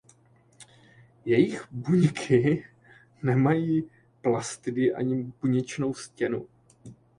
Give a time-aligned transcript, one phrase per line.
[1.25, 2.65] Jejich buňky
[3.23, 3.89] nemají
[4.21, 6.47] plastidy ani buněčnou stěnu.